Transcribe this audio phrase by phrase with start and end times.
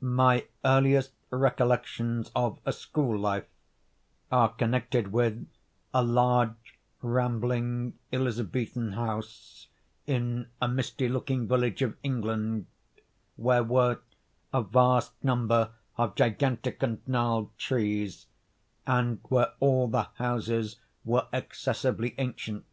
[0.00, 3.46] My earliest recollections of a school life,
[4.28, 5.46] are connected with
[5.94, 9.68] a large, rambling, Elizabethan house,
[10.04, 12.66] in a misty looking village of England,
[13.36, 14.00] where were
[14.52, 18.26] a vast number of gigantic and gnarled trees,
[18.84, 22.66] and where all the houses were excessively ancient.